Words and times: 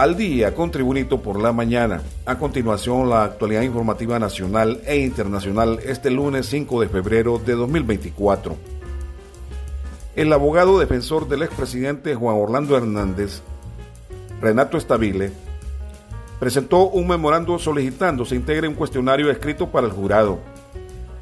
al 0.00 0.16
día 0.16 0.54
con 0.54 0.70
Tribunito 0.70 1.20
por 1.20 1.38
la 1.38 1.52
mañana. 1.52 2.00
A 2.24 2.38
continuación, 2.38 3.10
la 3.10 3.22
actualidad 3.22 3.60
informativa 3.60 4.18
nacional 4.18 4.80
e 4.86 4.96
internacional 4.96 5.78
este 5.84 6.10
lunes 6.10 6.46
5 6.46 6.80
de 6.80 6.88
febrero 6.88 7.38
de 7.38 7.52
2024. 7.52 8.56
El 10.16 10.32
abogado 10.32 10.78
defensor 10.78 11.28
del 11.28 11.42
expresidente 11.42 12.14
Juan 12.14 12.36
Orlando 12.38 12.78
Hernández, 12.78 13.42
Renato 14.40 14.78
Estabile, 14.78 15.32
presentó 16.38 16.88
un 16.88 17.06
memorando 17.06 17.58
solicitando 17.58 18.24
se 18.24 18.36
integre 18.36 18.68
un 18.68 18.76
cuestionario 18.76 19.30
escrito 19.30 19.68
para 19.68 19.86
el 19.86 19.92
jurado 19.92 20.38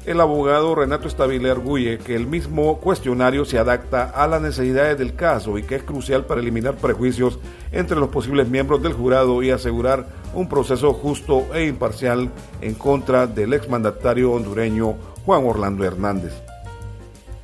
el 0.05 0.21
abogado 0.21 0.75
Renato 0.75 1.07
Estabile 1.07 1.51
arguye 1.51 1.97
que 1.97 2.15
el 2.15 2.25
mismo 2.25 2.79
cuestionario 2.79 3.45
se 3.45 3.59
adapta 3.59 4.03
a 4.03 4.27
las 4.27 4.41
necesidades 4.41 4.97
del 4.97 5.15
caso 5.15 5.57
y 5.57 5.63
que 5.63 5.75
es 5.75 5.83
crucial 5.83 6.25
para 6.25 6.41
eliminar 6.41 6.75
prejuicios 6.75 7.37
entre 7.71 7.97
los 7.97 8.09
posibles 8.09 8.47
miembros 8.47 8.81
del 8.81 8.93
jurado 8.93 9.43
y 9.43 9.51
asegurar 9.51 10.07
un 10.33 10.47
proceso 10.47 10.93
justo 10.93 11.53
e 11.53 11.65
imparcial 11.65 12.29
en 12.61 12.75
contra 12.75 13.27
del 13.27 13.53
exmandatario 13.53 14.31
hondureño 14.31 14.95
Juan 15.25 15.45
Orlando 15.45 15.83
Hernández. 15.83 16.33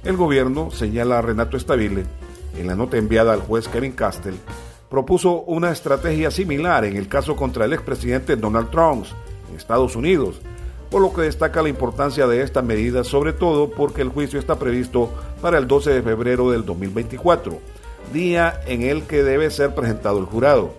El 0.03 0.17
gobierno, 0.17 0.71
señala 0.71 1.21
Renato 1.21 1.57
Estabile, 1.57 2.05
en 2.57 2.67
la 2.67 2.75
nota 2.75 2.97
enviada 2.97 3.33
al 3.33 3.41
juez 3.41 3.67
Kevin 3.67 3.91
Castell, 3.91 4.35
propuso 4.89 5.41
una 5.41 5.71
estrategia 5.71 6.31
similar 6.31 6.85
en 6.85 6.95
el 6.95 7.07
caso 7.07 7.35
contra 7.35 7.65
el 7.65 7.73
expresidente 7.73 8.35
Donald 8.37 8.69
Trump 8.69 9.05
en 9.49 9.57
Estados 9.57 9.95
Unidos, 9.95 10.41
por 10.95 11.01
lo 11.01 11.11
que 11.11 11.23
destaca 11.23 11.61
la 11.61 11.67
importancia 11.67 12.25
de 12.25 12.41
esta 12.41 12.61
medida, 12.61 13.03
sobre 13.03 13.33
todo 13.33 13.69
porque 13.69 14.01
el 14.01 14.07
juicio 14.07 14.39
está 14.39 14.57
previsto 14.57 15.11
para 15.41 15.57
el 15.57 15.67
12 15.67 15.91
de 15.91 16.01
febrero 16.01 16.51
del 16.51 16.63
2024, 16.63 17.59
día 18.13 18.61
en 18.65 18.81
el 18.81 19.03
que 19.03 19.21
debe 19.21 19.51
ser 19.51 19.75
presentado 19.75 20.19
el 20.19 20.25
jurado, 20.25 20.73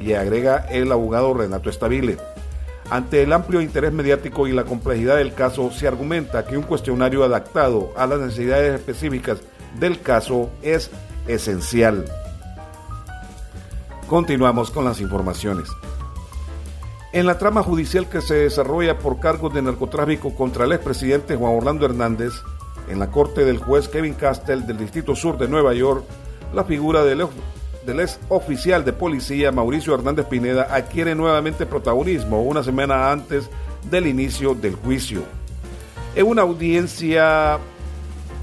y 0.00 0.14
agrega 0.14 0.64
el 0.70 0.90
abogado 0.90 1.34
Renato 1.34 1.68
Estabile. 1.68 2.16
Ante 2.88 3.22
el 3.22 3.30
amplio 3.30 3.60
interés 3.60 3.92
mediático 3.92 4.46
y 4.46 4.52
la 4.52 4.64
complejidad 4.64 5.18
del 5.18 5.34
caso, 5.34 5.70
se 5.70 5.86
argumenta 5.86 6.46
que 6.46 6.56
un 6.56 6.62
cuestionario 6.62 7.22
adaptado 7.22 7.92
a 7.94 8.06
las 8.06 8.20
necesidades 8.20 8.74
específicas 8.74 9.36
del 9.78 10.00
caso 10.00 10.48
es 10.62 10.90
esencial. 11.26 12.06
Continuamos 14.06 14.70
con 14.70 14.86
las 14.86 14.98
informaciones. 15.02 15.68
En 17.10 17.24
la 17.24 17.38
trama 17.38 17.62
judicial 17.62 18.06
que 18.06 18.20
se 18.20 18.34
desarrolla 18.34 18.98
por 18.98 19.18
cargos 19.18 19.54
de 19.54 19.62
narcotráfico 19.62 20.34
contra 20.34 20.66
el 20.66 20.72
expresidente 20.72 21.36
Juan 21.36 21.56
Orlando 21.56 21.86
Hernández, 21.86 22.34
en 22.86 22.98
la 22.98 23.10
corte 23.10 23.46
del 23.46 23.56
juez 23.56 23.88
Kevin 23.88 24.12
Castell 24.12 24.66
del 24.66 24.76
Distrito 24.76 25.16
Sur 25.16 25.38
de 25.38 25.48
Nueva 25.48 25.72
York, 25.72 26.04
la 26.52 26.64
figura 26.64 27.04
del, 27.04 27.22
ex 27.86 28.20
oficial 28.28 28.84
de 28.84 28.92
policía 28.92 29.50
Mauricio 29.50 29.94
Hernández 29.94 30.26
Pineda 30.26 30.68
adquiere 30.70 31.14
nuevamente 31.14 31.64
protagonismo 31.64 32.42
una 32.42 32.62
semana 32.62 33.10
antes 33.10 33.48
del 33.90 34.06
inicio 34.06 34.54
del 34.54 34.74
juicio. 34.74 35.22
En 36.14 36.26
una 36.26 36.42
audiencia 36.42 37.58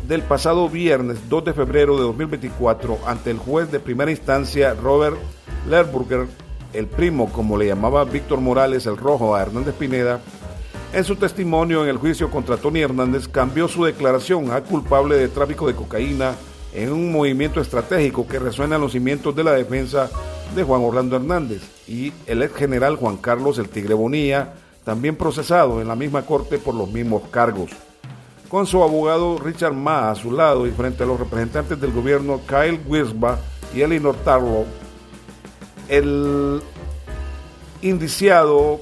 del 0.07 0.23
pasado 0.23 0.69
viernes 0.69 1.29
2 1.29 1.45
de 1.45 1.53
febrero 1.53 1.97
de 1.97 2.03
2024 2.03 2.97
ante 3.05 3.29
el 3.29 3.37
juez 3.37 3.71
de 3.71 3.79
primera 3.79 4.09
instancia 4.09 4.73
Robert 4.73 5.17
Lerburger, 5.69 6.27
el 6.73 6.87
primo, 6.87 7.31
como 7.31 7.57
le 7.57 7.67
llamaba 7.67 8.03
Víctor 8.05 8.41
Morales 8.41 8.85
el 8.85 8.97
Rojo 8.97 9.35
a 9.35 9.41
Hernández 9.41 9.75
Pineda, 9.75 10.19
en 10.93 11.03
su 11.03 11.17
testimonio 11.17 11.83
en 11.83 11.89
el 11.89 11.97
juicio 11.97 12.31
contra 12.31 12.57
Tony 12.57 12.79
Hernández 12.79 13.27
cambió 13.27 13.67
su 13.67 13.83
declaración 13.83 14.51
a 14.51 14.61
culpable 14.61 15.17
de 15.17 15.27
tráfico 15.27 15.67
de 15.67 15.75
cocaína 15.75 16.35
en 16.73 16.91
un 16.91 17.11
movimiento 17.11 17.59
estratégico 17.59 18.27
que 18.27 18.39
resuena 18.39 18.75
en 18.75 18.81
los 18.81 18.93
cimientos 18.93 19.35
de 19.35 19.43
la 19.43 19.51
defensa 19.51 20.09
de 20.55 20.63
Juan 20.63 20.81
Orlando 20.81 21.17
Hernández 21.17 21.63
y 21.87 22.13
el 22.27 22.43
ex 22.43 22.55
general 22.55 22.95
Juan 22.95 23.17
Carlos 23.17 23.57
El 23.57 23.69
Tigre 23.69 23.93
Bonilla, 23.93 24.53
también 24.83 25.15
procesado 25.15 25.81
en 25.81 25.87
la 25.87 25.95
misma 25.95 26.21
corte 26.25 26.57
por 26.59 26.75
los 26.75 26.89
mismos 26.89 27.23
cargos. 27.29 27.71
Con 28.49 28.65
su 28.65 28.81
abogado 28.81 29.37
Richard 29.37 29.73
Ma 29.73 30.11
a 30.11 30.15
su 30.15 30.31
lado 30.31 30.65
y 30.67 30.71
frente 30.71 31.03
a 31.03 31.07
los 31.07 31.19
representantes 31.19 31.79
del 31.81 31.91
gobierno 31.91 32.39
Kyle 32.47 32.79
Wisba 32.87 33.39
y 33.73 33.81
Elinor 33.81 34.15
Tarlow, 34.23 34.65
el 35.89 36.61
indiciado 37.81 38.79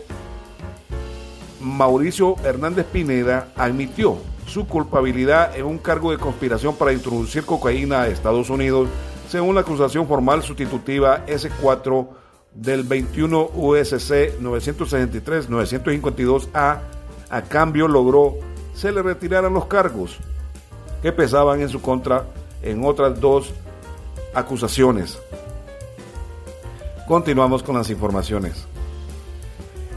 Mauricio 1.59 2.35
Hernández 2.43 2.85
Pineda 2.85 3.47
admitió 3.55 4.17
su 4.45 4.67
culpabilidad 4.67 5.57
en 5.57 5.65
un 5.65 5.77
cargo 5.77 6.11
de 6.11 6.17
conspiración 6.17 6.75
para 6.75 6.91
introducir 6.93 7.45
cocaína 7.45 8.01
a 8.01 8.07
Estados 8.07 8.49
Unidos, 8.49 8.89
según 9.29 9.55
la 9.55 9.61
acusación 9.61 10.07
formal 10.07 10.43
sustitutiva 10.43 11.25
S4 11.25 12.07
del 12.53 12.83
21 12.83 13.51
USC 13.55 14.39
963-952A. 14.41 16.79
A 17.29 17.41
cambio 17.43 17.87
logró 17.87 18.35
se 18.75 18.91
le 18.91 19.01
retiraran 19.01 19.53
los 19.53 19.65
cargos 19.65 20.17
que 21.01 21.11
pesaban 21.11 21.61
en 21.61 21.69
su 21.69 21.81
contra 21.81 22.25
en 22.61 22.85
otras 22.85 23.19
dos 23.19 23.51
acusaciones. 24.33 25.17
Continuamos 27.07 27.63
con 27.63 27.75
las 27.75 27.89
informaciones. 27.89 28.65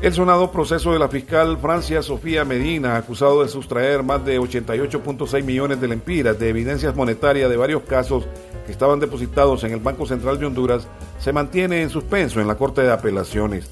El 0.03 0.13
sonado 0.13 0.51
proceso 0.51 0.93
de 0.93 0.99
la 0.99 1.09
fiscal 1.09 1.57
Francia 1.57 2.03
Sofía 2.03 2.45
Medina, 2.45 2.97
acusado 2.97 3.43
de 3.43 3.49
sustraer 3.49 4.03
más 4.03 4.25
de 4.25 4.41
88.6 4.41 5.45
millones 5.45 5.81
de 5.81 5.87
lempiras 5.87 6.37
de 6.39 6.49
evidencias 6.49 6.97
monetarias 6.97 7.49
de 7.49 7.57
varios 7.57 7.83
casos 7.85 8.27
que 8.67 8.73
estaban 8.73 8.99
depositados 8.99 9.63
en 9.63 9.73
el 9.73 9.79
Banco 9.79 10.05
Central 10.05 10.41
de 10.41 10.47
Honduras, 10.47 10.89
se 11.21 11.33
mantiene 11.33 11.81
en 11.81 11.91
suspenso 11.91 12.41
en 12.41 12.49
la 12.49 12.57
Corte 12.57 12.83
de 12.83 12.93
Apelaciones. 12.93 13.71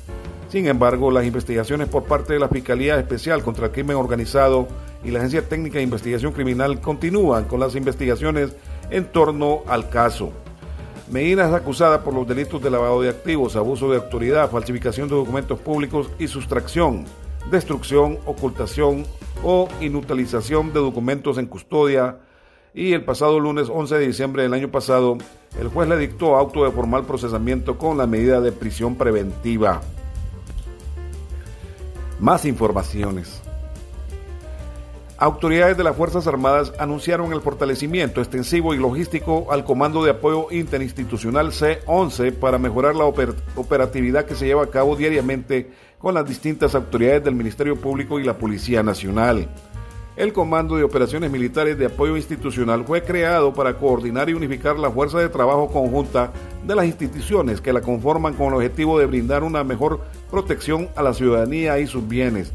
Sin 0.49 0.69
embargo, 0.69 1.11
las 1.11 1.27
investigaciones 1.27 1.89
por 1.89 2.05
parte 2.05 2.35
de 2.35 2.39
la 2.39 2.49
Fiscalía 2.49 2.97
Especial 2.97 3.43
contra 3.43 3.67
el 3.67 3.73
Crimen 3.73 3.97
Organizado 3.97 4.69
y 5.03 5.11
la 5.11 5.19
Agencia 5.19 5.49
Técnica 5.49 5.79
de 5.79 5.85
Investigación 5.85 6.33
Criminal 6.33 6.81
continúan 6.81 7.47
con 7.47 7.59
las 7.59 7.75
investigaciones 7.75 8.55
en 8.91 9.07
torno 9.07 9.63
al 9.67 9.89
caso. 9.91 10.33
Medina 11.11 11.47
es 11.47 11.53
acusada 11.53 12.03
por 12.03 12.15
los 12.15 12.27
delitos 12.27 12.63
de 12.63 12.71
lavado 12.71 13.03
de 13.03 13.11
activos, 13.11 13.57
abuso 13.57 13.91
de 13.91 13.99
autoridad, 13.99 14.51
falsificación 14.51 15.09
de 15.09 15.15
documentos 15.15 15.61
públicos 15.61 16.11
y 16.19 16.29
sustracción, 16.29 17.05
destrucción, 17.51 18.19
ocultación 18.25 19.05
o 19.43 19.69
inutilización 19.81 20.73
de 20.73 20.81
documentos 20.81 21.37
en 21.37 21.47
custodia. 21.47 22.19
Y 22.73 22.95
el 22.95 23.05
pasado 23.05 23.39
lunes 23.39 23.69
11 23.69 23.97
de 23.97 24.07
diciembre 24.07 24.43
del 24.45 24.55
año 24.55 24.71
pasado, 24.71 25.19
el 25.61 25.69
juez 25.69 25.89
le 25.89 25.99
dictó 25.99 26.37
auto 26.37 26.65
de 26.65 26.71
formal 26.71 27.05
procesamiento 27.05 27.77
con 27.77 27.99
la 27.99 28.07
medida 28.07 28.41
de 28.41 28.51
prisión 28.51 28.97
preventiva. 28.97 29.83
Más 32.19 32.47
informaciones. 32.47 33.44
Autoridades 35.25 35.79
de 35.79 35.85
las 35.85 35.97
Fuerzas 35.97 36.27
Armadas 36.27 36.75
anunciaron 36.79 37.33
el 37.33 37.41
fortalecimiento 37.41 38.21
extensivo 38.21 38.75
y 38.75 38.77
logístico 38.77 39.47
al 39.51 39.65
Comando 39.65 40.05
de 40.05 40.11
Apoyo 40.11 40.49
Interinstitucional 40.51 41.51
C-11 41.51 42.35
para 42.35 42.59
mejorar 42.59 42.95
la 42.95 43.07
operatividad 43.07 44.27
que 44.27 44.35
se 44.35 44.45
lleva 44.45 44.65
a 44.65 44.71
cabo 44.71 44.97
diariamente 44.97 45.71
con 45.99 46.13
las 46.13 46.29
distintas 46.29 46.75
autoridades 46.75 47.25
del 47.25 47.37
Ministerio 47.37 47.75
Público 47.75 48.21
y 48.21 48.25
la 48.25 48.37
Policía 48.37 48.83
Nacional. 48.83 49.49
El 50.15 50.35
Comando 50.35 50.77
de 50.77 50.85
Operaciones 50.85 51.31
Militares 51.31 51.79
de 51.79 51.87
Apoyo 51.87 52.19
Institucional 52.19 52.85
fue 52.85 53.03
creado 53.03 53.55
para 53.55 53.79
coordinar 53.79 54.29
y 54.29 54.35
unificar 54.35 54.79
la 54.79 54.91
fuerza 54.91 55.21
de 55.21 55.31
trabajo 55.31 55.69
conjunta 55.69 56.35
de 56.67 56.75
las 56.75 56.85
instituciones 56.85 57.63
que 57.63 57.73
la 57.73 57.81
conforman 57.81 58.35
con 58.35 58.49
el 58.49 58.57
objetivo 58.57 58.99
de 58.99 59.07
brindar 59.07 59.43
una 59.43 59.65
mejor 59.65 60.01
protección 60.31 60.91
a 60.95 61.03
la 61.03 61.15
ciudadanía 61.15 61.79
y 61.79 61.87
sus 61.87 62.07
bienes 62.07 62.53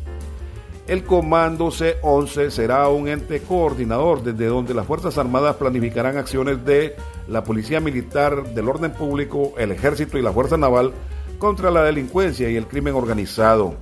el 0.90 1.04
Comando 1.04 1.70
C-11 1.70 2.50
será 2.50 2.90
un 2.90 3.08
ente 3.08 3.42
coordinador 3.42 4.24
desde 4.24 4.48
donde 4.48 4.74
las 4.74 4.88
Fuerzas 4.88 5.20
Armadas 5.20 5.56
planificarán 5.58 6.18
acciones 6.18 6.66
de 6.66 6.96
la 7.28 7.44
Policía 7.44 7.80
Militar, 7.80 8.56
del 8.56 8.68
Orden 8.68 8.92
Público, 8.94 9.54
el 9.60 9.72
Ejército 9.72 10.18
y 10.18 10.24
la 10.24 10.34
Fuerza 10.34 10.58
Naval 10.58 10.94
contra 11.38 11.70
la 11.70 11.84
delincuencia 11.84 12.50
y 12.50 12.56
el 12.56 12.66
crimen 12.66 12.96
organizado. 12.96 13.76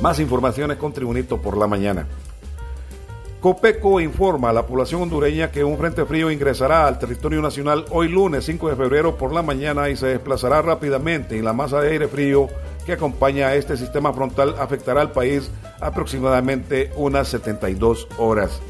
Más 0.00 0.18
informaciones 0.18 0.78
con 0.78 0.92
Tribunito 0.92 1.40
por 1.40 1.56
la 1.56 1.68
mañana. 1.68 2.08
Copeco 3.40 4.00
informa 4.00 4.50
a 4.50 4.52
la 4.52 4.66
población 4.66 5.02
hondureña 5.02 5.52
que 5.52 5.62
un 5.62 5.78
frente 5.78 6.04
frío 6.06 6.28
ingresará 6.28 6.88
al 6.88 6.98
territorio 6.98 7.40
nacional 7.40 7.84
hoy 7.90 8.08
lunes 8.08 8.46
5 8.46 8.70
de 8.70 8.74
febrero 8.74 9.16
por 9.16 9.32
la 9.32 9.42
mañana 9.42 9.88
y 9.90 9.96
se 9.96 10.08
desplazará 10.08 10.60
rápidamente 10.60 11.36
y 11.36 11.42
la 11.42 11.52
masa 11.52 11.80
de 11.80 11.90
aire 11.90 12.08
frío 12.08 12.48
que 12.84 12.92
acompaña 12.92 13.48
a 13.48 13.54
este 13.54 13.76
sistema 13.76 14.12
frontal 14.12 14.54
afectará 14.58 15.00
al 15.00 15.12
país 15.12 15.50
aproximadamente 15.80 16.90
unas 16.96 17.28
72 17.28 18.08
horas. 18.18 18.60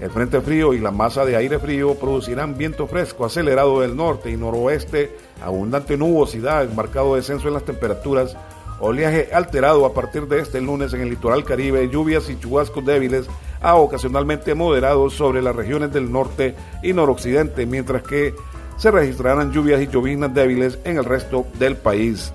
El 0.00 0.10
frente 0.10 0.40
frío 0.42 0.74
y 0.74 0.78
la 0.78 0.90
masa 0.90 1.24
de 1.24 1.36
aire 1.36 1.58
frío 1.58 1.94
producirán 1.94 2.58
viento 2.58 2.86
fresco 2.86 3.24
acelerado 3.24 3.80
del 3.80 3.96
norte 3.96 4.30
y 4.30 4.36
noroeste, 4.36 5.16
abundante 5.42 5.96
nubosidad, 5.96 6.68
marcado 6.72 7.14
descenso 7.14 7.48
en 7.48 7.54
las 7.54 7.64
temperaturas, 7.64 8.36
oleaje 8.78 9.30
alterado 9.32 9.86
a 9.86 9.94
partir 9.94 10.26
de 10.28 10.40
este 10.40 10.60
lunes 10.60 10.92
en 10.92 11.00
el 11.00 11.08
litoral 11.08 11.44
caribe, 11.44 11.88
lluvias 11.88 12.28
y 12.28 12.38
chubascos 12.38 12.84
débiles 12.84 13.26
a 13.62 13.76
ocasionalmente 13.76 14.54
moderados 14.54 15.14
sobre 15.14 15.40
las 15.40 15.56
regiones 15.56 15.90
del 15.92 16.12
norte 16.12 16.54
y 16.82 16.92
noroccidente, 16.92 17.64
mientras 17.64 18.02
que 18.02 18.34
se 18.76 18.90
registrarán 18.90 19.50
lluvias 19.50 19.80
y 19.80 19.86
lloviznas 19.86 20.34
débiles 20.34 20.78
en 20.84 20.98
el 20.98 21.04
resto 21.06 21.46
del 21.58 21.76
país. 21.76 22.32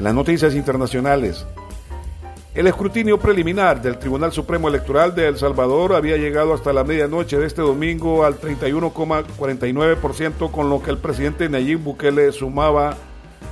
En 0.00 0.04
las 0.04 0.14
noticias 0.14 0.54
internacionales, 0.54 1.46
el 2.54 2.66
escrutinio 2.66 3.20
preliminar 3.20 3.82
del 3.82 3.98
Tribunal 3.98 4.32
Supremo 4.32 4.66
Electoral 4.66 5.14
de 5.14 5.28
El 5.28 5.36
Salvador 5.36 5.92
había 5.92 6.16
llegado 6.16 6.54
hasta 6.54 6.72
la 6.72 6.84
medianoche 6.84 7.36
de 7.36 7.46
este 7.46 7.60
domingo 7.60 8.24
al 8.24 8.40
31,49%, 8.40 10.50
con 10.50 10.70
lo 10.70 10.82
que 10.82 10.90
el 10.90 10.96
presidente 10.96 11.50
Nayib 11.50 11.80
Bukele 11.80 12.32
sumaba 12.32 12.96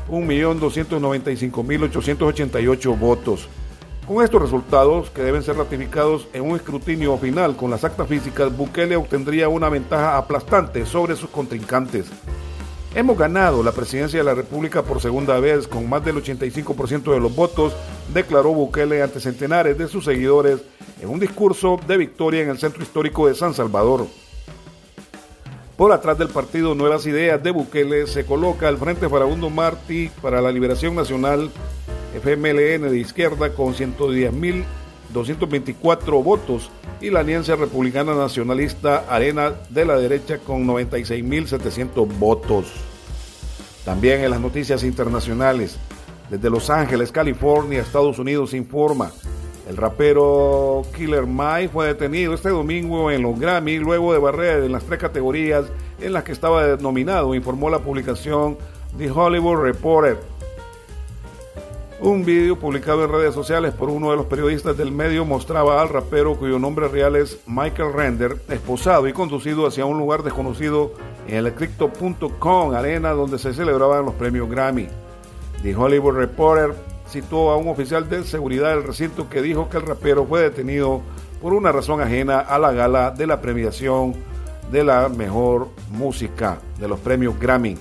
1.295.888 0.09 2.99
votos. 2.99 3.47
Con 4.07 4.25
estos 4.25 4.41
resultados, 4.41 5.11
que 5.11 5.21
deben 5.21 5.43
ser 5.43 5.59
ratificados 5.59 6.29
en 6.33 6.45
un 6.45 6.57
escrutinio 6.57 7.19
final 7.19 7.57
con 7.57 7.71
las 7.71 7.85
actas 7.85 8.09
físicas, 8.09 8.57
Bukele 8.57 8.97
obtendría 8.97 9.51
una 9.51 9.69
ventaja 9.69 10.17
aplastante 10.17 10.87
sobre 10.87 11.15
sus 11.15 11.29
contrincantes. 11.29 12.07
Hemos 12.95 13.19
ganado 13.19 13.63
la 13.63 13.73
presidencia 13.73 14.19
de 14.19 14.25
la 14.25 14.35
República 14.35 14.83
por 14.83 15.01
segunda 15.01 15.39
vez 15.39 15.69
con 15.69 15.89
más 15.89 16.03
del 16.05 16.17
85% 16.17 17.13
de 17.13 17.21
los 17.21 17.35
votos, 17.35 17.75
declaró 18.15 18.55
Bukele 18.55 19.03
ante 19.03 19.21
centenares 19.21 19.77
de 19.77 19.89
sus 19.89 20.07
seguidores 20.07 20.61
en 21.01 21.11
un 21.11 21.21
discurso 21.21 21.79
de 21.87 21.99
victoria 21.99 22.43
en 22.43 22.49
el 22.49 22.59
centro 22.59 22.83
histórico 22.83 23.29
de 23.29 23.35
San 23.35 23.53
Salvador. 23.53 24.07
Por 25.77 25.93
atrás 25.93 26.19
del 26.19 26.29
partido 26.29 26.75
Nuevas 26.75 27.07
Ideas 27.07 27.43
de 27.43 27.51
Bukele 27.51 28.07
se 28.07 28.25
coloca 28.25 28.69
el 28.69 28.79
Frente 28.79 29.09
Farabundo 29.09 29.51
Martí 29.51 30.11
para 30.23 30.41
la 30.41 30.51
Liberación 30.51 30.97
Nacional, 30.97 31.51
FMLN 32.15 32.91
de 32.91 32.99
izquierda, 32.99 33.55
con 33.55 33.75
110.224 35.13 36.23
votos 36.23 36.71
y 37.01 37.11
la 37.11 37.21
Alianza 37.21 37.57
Republicana 37.57 38.15
Nacionalista 38.15 39.05
Arena 39.09 39.53
de 39.71 39.85
la 39.85 39.97
derecha 39.97 40.39
con 40.39 40.67
96.700 40.67 42.19
votos. 42.19 42.67
También 43.85 44.23
en 44.23 44.31
las 44.31 44.41
noticias 44.41 44.85
internacionales, 44.85 45.79
desde 46.29 46.51
Los 46.51 46.69
Ángeles, 46.69 47.11
California, 47.11 47.81
Estados 47.81 48.19
Unidos 48.19 48.53
informa, 48.53 49.11
el 49.69 49.77
rapero 49.77 50.83
Killer 50.97 51.27
Mike 51.27 51.69
fue 51.71 51.89
detenido 51.89 52.33
este 52.33 52.49
domingo 52.49 53.11
en 53.11 53.23
los 53.23 53.39
Grammy 53.39 53.79
luego 53.79 54.15
de 54.15 54.19
barrer 54.19 54.65
en 54.65 54.73
las 54.73 54.85
tres 54.85 54.99
categorías 54.99 55.67
en 56.01 56.15
las 56.15 56.25
que 56.25 56.33
estaba 56.33 56.77
nominado, 56.77 57.35
informó 57.35 57.69
la 57.69 57.79
publicación 57.81 58.57
The 58.97 59.11
Hollywood 59.11 59.61
Reporter. 59.61 60.38
Un 62.01 62.25
vídeo 62.25 62.57
publicado 62.57 63.05
en 63.05 63.11
redes 63.11 63.35
sociales 63.35 63.75
por 63.75 63.91
uno 63.91 64.13
de 64.13 64.17
los 64.17 64.27
periodistas 64.27 64.77
del 64.77 64.93
medio 64.93 65.25
mostraba 65.25 65.83
al 65.83 65.89
rapero 65.89 66.37
cuyo 66.37 66.57
nombre 66.57 66.87
real 66.87 67.17
es 67.17 67.41
Michael 67.45 67.93
Render, 67.93 68.37
esposado 68.49 69.09
y 69.09 69.13
conducido 69.13 69.67
hacia 69.67 69.85
un 69.85 69.99
lugar 69.99 70.23
desconocido 70.23 70.93
en 71.27 71.45
el 71.45 71.53
Crypto.com 71.55 72.73
arena 72.73 73.11
donde 73.11 73.41
se 73.41 73.53
celebraban 73.53 74.05
los 74.05 74.15
premios 74.15 74.49
Grammy. 74.49 74.87
The 75.65 75.75
Hollywood 75.75 76.15
Reporter 76.15 76.73
citó 77.09 77.51
a 77.51 77.57
un 77.57 77.67
oficial 77.67 78.09
de 78.09 78.23
seguridad 78.23 78.71
del 78.71 78.85
recinto 78.85 79.29
que 79.29 79.43
dijo 79.43 79.69
que 79.69 79.79
el 79.79 79.87
rapero 79.87 80.25
fue 80.25 80.41
detenido 80.43 81.01
por 81.43 81.53
una 81.53 81.73
razón 81.73 82.01
ajena 82.01 82.39
a 82.39 82.61
la 82.61 82.71
gala 82.71 83.11
de 83.11 83.27
la 83.27 83.41
premiación 83.41 84.15
de 84.71 84.85
la 84.85 85.09
mejor 85.09 85.67
música 85.91 86.61
de 86.79 86.87
los 86.87 87.01
premios 87.01 87.37
Grammy. 87.41 87.77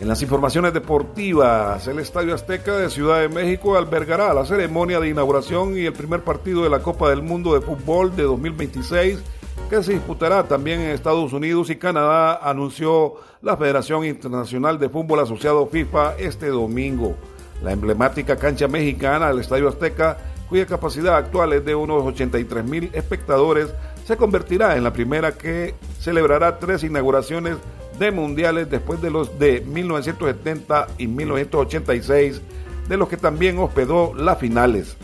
En 0.00 0.08
las 0.08 0.20
informaciones 0.20 0.74
deportivas, 0.74 1.86
el 1.86 1.98
Estadio 2.00 2.34
Azteca 2.34 2.76
de 2.76 2.90
Ciudad 2.90 3.20
de 3.20 3.30
México 3.30 3.76
albergará 3.76 4.34
la 4.34 4.44
ceremonia 4.44 5.00
de 5.00 5.08
inauguración 5.08 5.76
y 5.76 5.86
el 5.86 5.94
primer 5.94 6.22
partido 6.22 6.62
de 6.62 6.68
la 6.68 6.80
Copa 6.80 7.08
del 7.08 7.22
Mundo 7.22 7.54
de 7.54 7.62
Fútbol 7.62 8.14
de 8.14 8.24
2026 8.24 9.22
que 9.70 9.82
se 9.82 9.94
disputará 9.94 10.44
también 10.44 10.80
en 10.80 10.90
Estados 10.90 11.32
Unidos 11.32 11.70
y 11.70 11.76
Canadá, 11.76 12.38
anunció 12.42 13.14
la 13.42 13.56
Federación 13.56 14.04
Internacional 14.04 14.78
de 14.78 14.88
Fútbol 14.88 15.20
Asociado 15.20 15.66
FIFA 15.66 16.16
este 16.18 16.48
domingo. 16.48 17.16
La 17.64 17.72
emblemática 17.72 18.36
cancha 18.36 18.68
mexicana 18.68 19.28
del 19.28 19.40
Estadio 19.40 19.68
Azteca, 19.68 20.18
cuya 20.48 20.66
capacidad 20.66 21.16
actual 21.16 21.52
es 21.54 21.64
de 21.64 21.74
unos 21.74 22.04
83 22.04 22.64
mil 22.64 22.90
espectadores, 22.92 23.74
se 24.04 24.16
convertirá 24.16 24.76
en 24.76 24.84
la 24.84 24.92
primera 24.92 25.32
que 25.32 25.74
celebrará 25.98 26.58
tres 26.60 26.84
inauguraciones 26.84 27.56
de 27.98 28.10
mundiales 28.10 28.70
después 28.70 29.00
de 29.00 29.10
los 29.10 29.38
de 29.38 29.60
1970 29.60 30.88
y 30.98 31.06
1986, 31.06 32.40
de 32.88 32.96
los 32.96 33.08
que 33.08 33.16
también 33.16 33.58
hospedó 33.58 34.14
las 34.14 34.38
finales. 34.38 34.96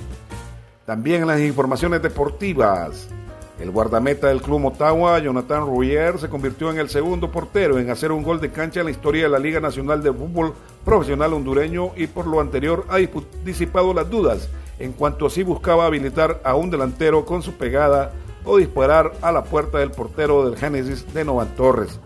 También 0.86 1.22
en 1.22 1.28
las 1.28 1.40
informaciones 1.40 2.02
deportivas, 2.02 3.08
el 3.60 3.70
guardameta 3.70 4.28
del 4.28 4.42
club 4.42 4.58
Motagua, 4.58 5.20
Jonathan 5.20 5.66
Ruyer, 5.66 6.18
se 6.18 6.28
convirtió 6.28 6.70
en 6.70 6.78
el 6.78 6.88
segundo 6.88 7.30
portero 7.30 7.78
en 7.78 7.90
hacer 7.90 8.10
un 8.10 8.22
gol 8.24 8.40
de 8.40 8.50
cancha 8.50 8.80
en 8.80 8.86
la 8.86 8.90
historia 8.90 9.22
de 9.22 9.28
la 9.28 9.38
Liga 9.38 9.60
Nacional 9.60 10.02
de 10.02 10.12
Fútbol 10.12 10.54
Profesional 10.84 11.32
Hondureño 11.32 11.92
y 11.96 12.08
por 12.08 12.26
lo 12.26 12.40
anterior 12.40 12.84
ha 12.88 12.98
disipado 13.44 13.94
las 13.94 14.10
dudas 14.10 14.48
en 14.78 14.92
cuanto 14.92 15.26
a 15.26 15.30
si 15.30 15.44
buscaba 15.44 15.86
habilitar 15.86 16.40
a 16.42 16.56
un 16.56 16.70
delantero 16.70 17.24
con 17.24 17.42
su 17.42 17.52
pegada 17.52 18.12
o 18.44 18.56
disparar 18.56 19.12
a 19.22 19.30
la 19.30 19.44
puerta 19.44 19.78
del 19.78 19.92
portero 19.92 20.44
del 20.44 20.58
Génesis 20.58 21.06
de 21.14 21.24
Novan 21.24 21.54
Torres. 21.54 22.00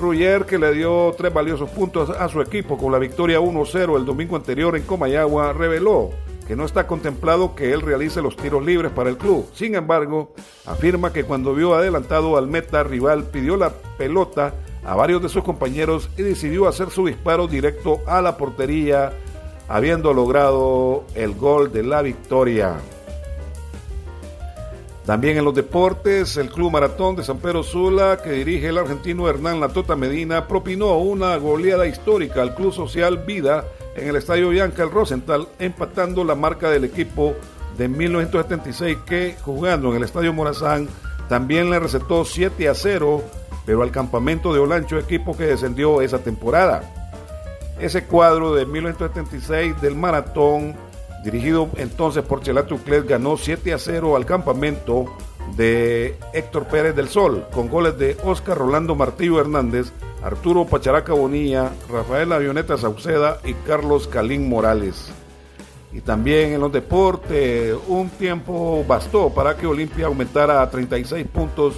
Ruyer, 0.00 0.46
que 0.46 0.58
le 0.58 0.72
dio 0.72 1.14
tres 1.16 1.32
valiosos 1.32 1.70
puntos 1.70 2.10
a 2.10 2.28
su 2.28 2.40
equipo 2.40 2.78
con 2.78 2.90
la 2.90 2.98
victoria 2.98 3.38
1-0 3.38 3.96
el 3.96 4.04
domingo 4.04 4.34
anterior 4.34 4.76
en 4.76 4.82
Comayagua, 4.82 5.52
reveló 5.52 6.10
que 6.48 6.56
no 6.56 6.64
está 6.64 6.86
contemplado 6.86 7.54
que 7.54 7.72
él 7.72 7.80
realice 7.80 8.20
los 8.20 8.36
tiros 8.36 8.64
libres 8.64 8.90
para 8.90 9.10
el 9.10 9.16
club. 9.16 9.46
Sin 9.54 9.76
embargo, 9.76 10.32
afirma 10.66 11.12
que 11.12 11.22
cuando 11.22 11.54
vio 11.54 11.74
adelantado 11.74 12.36
al 12.36 12.48
meta 12.48 12.82
rival 12.82 13.24
pidió 13.24 13.56
la 13.56 13.70
pelota 13.98 14.54
a 14.84 14.96
varios 14.96 15.22
de 15.22 15.28
sus 15.28 15.44
compañeros 15.44 16.10
y 16.16 16.22
decidió 16.22 16.66
hacer 16.66 16.90
su 16.90 17.06
disparo 17.06 17.46
directo 17.46 18.00
a 18.06 18.20
la 18.20 18.36
portería, 18.36 19.12
habiendo 19.68 20.12
logrado 20.12 21.04
el 21.14 21.34
gol 21.34 21.70
de 21.70 21.84
la 21.84 22.02
victoria. 22.02 22.78
También 25.10 25.36
en 25.36 25.44
los 25.44 25.56
deportes, 25.56 26.36
el 26.36 26.50
Club 26.50 26.70
Maratón 26.70 27.16
de 27.16 27.24
San 27.24 27.38
Pedro 27.38 27.64
Sula, 27.64 28.20
que 28.22 28.30
dirige 28.30 28.68
el 28.68 28.78
argentino 28.78 29.28
Hernán 29.28 29.58
Latota 29.58 29.96
Medina, 29.96 30.46
propinó 30.46 30.98
una 30.98 31.36
goleada 31.36 31.88
histórica 31.88 32.42
al 32.42 32.54
Club 32.54 32.72
Social 32.72 33.18
Vida 33.18 33.64
en 33.96 34.06
el 34.06 34.14
Estadio 34.14 34.50
Bianca 34.50 34.84
el 34.84 34.92
Rosenthal, 34.92 35.48
empatando 35.58 36.22
la 36.22 36.36
marca 36.36 36.70
del 36.70 36.84
equipo 36.84 37.34
de 37.76 37.88
1976 37.88 38.98
que, 39.04 39.34
jugando 39.42 39.90
en 39.90 39.96
el 39.96 40.04
Estadio 40.04 40.32
Morazán, 40.32 40.88
también 41.28 41.70
le 41.70 41.80
recetó 41.80 42.24
7 42.24 42.68
a 42.68 42.74
0, 42.76 43.20
pero 43.66 43.82
al 43.82 43.90
campamento 43.90 44.54
de 44.54 44.60
Olancho, 44.60 44.96
equipo 44.96 45.36
que 45.36 45.42
descendió 45.42 46.02
esa 46.02 46.20
temporada. 46.20 46.84
Ese 47.80 48.04
cuadro 48.04 48.54
de 48.54 48.64
1976 48.64 49.80
del 49.80 49.96
maratón 49.96 50.76
dirigido 51.24 51.68
entonces 51.76 52.22
por 52.22 52.42
Chelato 52.42 52.74
Uclet, 52.76 53.06
ganó 53.06 53.36
7 53.36 53.72
a 53.72 53.78
0 53.78 54.16
al 54.16 54.26
campamento 54.26 55.06
de 55.56 56.16
Héctor 56.32 56.66
Pérez 56.66 56.94
del 56.94 57.08
Sol, 57.08 57.46
con 57.52 57.68
goles 57.68 57.98
de 57.98 58.16
Oscar 58.24 58.56
Rolando 58.56 58.94
Martillo 58.94 59.40
Hernández, 59.40 59.92
Arturo 60.22 60.66
Pacharaca 60.66 61.12
Bonilla, 61.12 61.72
Rafael 61.90 62.32
Avioneta 62.32 62.76
Sauceda 62.76 63.40
y 63.44 63.54
Carlos 63.54 64.06
Calín 64.06 64.48
Morales. 64.48 65.12
Y 65.92 66.00
también 66.02 66.52
en 66.52 66.60
los 66.60 66.72
deportes, 66.72 67.74
un 67.88 68.10
tiempo 68.10 68.84
bastó 68.86 69.30
para 69.30 69.56
que 69.56 69.66
Olimpia 69.66 70.06
aumentara 70.06 70.62
a 70.62 70.70
36 70.70 71.26
puntos 71.26 71.74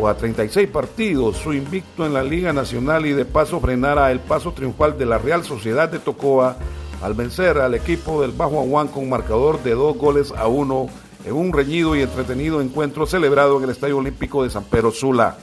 o 0.00 0.08
a 0.08 0.16
36 0.16 0.68
partidos 0.68 1.36
su 1.36 1.52
invicto 1.52 2.04
en 2.06 2.14
la 2.14 2.22
Liga 2.22 2.52
Nacional 2.52 3.06
y 3.06 3.12
de 3.12 3.24
paso 3.24 3.60
frenara 3.60 4.10
el 4.10 4.20
paso 4.20 4.52
triunfal 4.52 4.98
de 4.98 5.06
la 5.06 5.18
Real 5.18 5.44
Sociedad 5.44 5.88
de 5.88 5.98
Tocoa 5.98 6.56
al 7.02 7.14
vencer 7.14 7.58
al 7.58 7.74
equipo 7.74 8.22
del 8.22 8.32
Bajo 8.32 8.60
Aguán 8.60 8.88
con 8.88 9.08
marcador 9.08 9.62
de 9.62 9.72
dos 9.72 9.96
goles 9.96 10.32
a 10.32 10.46
uno 10.46 10.86
en 11.24 11.34
un 11.34 11.52
reñido 11.52 11.96
y 11.96 12.02
entretenido 12.02 12.60
encuentro 12.60 13.06
celebrado 13.06 13.58
en 13.58 13.64
el 13.64 13.70
Estadio 13.70 13.98
Olímpico 13.98 14.44
de 14.44 14.50
San 14.50 14.64
Pedro 14.64 14.92
Sula. 14.92 15.36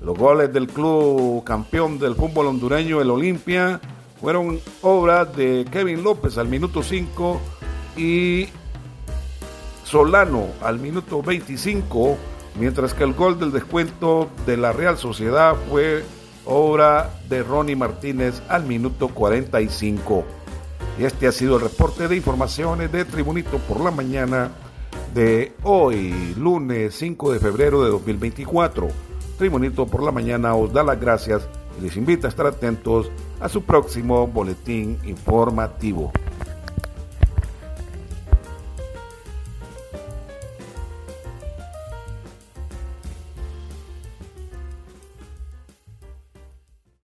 Los 0.00 0.18
goles 0.18 0.52
del 0.52 0.66
club 0.66 1.42
campeón 1.44 1.98
del 1.98 2.14
fútbol 2.14 2.46
hondureño, 2.46 3.00
el 3.00 3.10
Olimpia, 3.10 3.80
fueron 4.20 4.60
obra 4.82 5.24
de 5.24 5.64
Kevin 5.70 6.02
López 6.02 6.38
al 6.38 6.48
minuto 6.48 6.82
5 6.82 7.40
y 7.96 8.48
Solano 9.84 10.48
al 10.62 10.78
minuto 10.80 11.22
25, 11.22 12.16
mientras 12.58 12.94
que 12.94 13.04
el 13.04 13.14
gol 13.14 13.38
del 13.38 13.52
descuento 13.52 14.28
de 14.44 14.56
la 14.56 14.72
Real 14.72 14.98
Sociedad 14.98 15.54
fue 15.70 16.04
obra 16.44 17.10
de 17.28 17.42
Ronnie 17.42 17.76
Martínez 17.76 18.42
al 18.48 18.64
minuto 18.64 19.08
45. 19.08 20.24
Este 20.98 21.26
ha 21.26 21.32
sido 21.32 21.56
el 21.56 21.62
reporte 21.62 22.08
de 22.08 22.16
informaciones 22.16 22.90
de 22.90 23.04
Tribunito 23.04 23.58
por 23.58 23.80
la 23.80 23.90
mañana 23.90 24.50
de 25.12 25.52
hoy, 25.62 26.34
lunes 26.38 26.94
5 26.94 27.32
de 27.32 27.38
febrero 27.38 27.84
de 27.84 27.90
2024. 27.90 28.88
Tribunito 29.36 29.86
por 29.86 30.02
la 30.02 30.10
mañana 30.10 30.54
os 30.54 30.72
da 30.72 30.82
las 30.82 30.98
gracias 30.98 31.46
y 31.78 31.82
les 31.82 31.98
invita 31.98 32.28
a 32.28 32.30
estar 32.30 32.46
atentos 32.46 33.10
a 33.40 33.50
su 33.50 33.62
próximo 33.62 34.26
boletín 34.26 34.98
informativo. 35.04 36.12